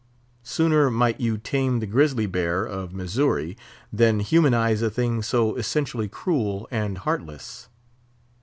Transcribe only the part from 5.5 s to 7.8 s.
essentially cruel and heartless.